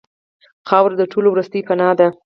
[0.67, 2.07] خاوره د ټولو وروستۍ پناه ده.